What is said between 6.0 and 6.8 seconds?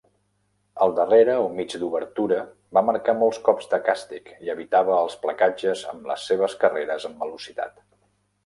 les seves